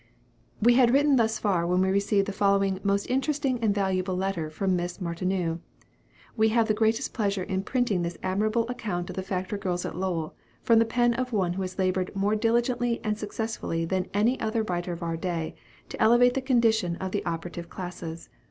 We 0.59 0.73
had 0.73 0.91
written 0.91 1.17
thus 1.17 1.37
far 1.37 1.67
when 1.67 1.79
we 1.79 1.91
received 1.91 2.25
the 2.25 2.31
following 2.33 2.79
most 2.81 3.05
interesting 3.05 3.59
and 3.61 3.71
valuable 3.75 4.15
letter 4.17 4.49
from 4.49 4.75
Miss 4.75 4.99
Martineau. 4.99 5.59
We 6.35 6.49
have 6.49 6.67
the 6.67 6.73
greatest 6.73 7.13
pleasure 7.13 7.43
in 7.43 7.61
printing 7.61 8.01
this 8.01 8.17
admirable 8.23 8.67
account 8.67 9.11
of 9.11 9.15
the 9.15 9.21
factory 9.21 9.59
girls 9.59 9.85
at 9.85 9.95
Lowell, 9.95 10.33
from 10.63 10.79
the 10.79 10.85
pen 10.85 11.13
of 11.13 11.31
one 11.31 11.53
who 11.53 11.61
has 11.61 11.77
labored 11.77 12.15
more 12.15 12.35
diligently 12.35 12.99
and 13.03 13.15
successfully 13.15 13.85
than 13.85 14.07
any 14.11 14.39
writer 14.41 14.91
of 14.91 15.03
our 15.03 15.17
day, 15.17 15.53
to 15.89 16.01
elevate 16.01 16.33
the 16.33 16.41
condition 16.41 16.95
of 16.95 17.11
the 17.11 17.23
operative 17.23 17.69
classes. 17.69 18.27